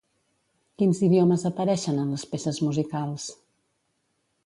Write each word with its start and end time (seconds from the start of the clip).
Quins 0.81 1.01
idiomes 1.09 1.45
apareixen 1.51 2.01
en 2.07 2.17
les 2.17 2.25
peces 2.35 2.63
musicals? 2.71 3.31